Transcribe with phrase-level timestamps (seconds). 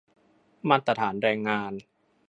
[0.69, 1.73] มาตรฐานแรงงาน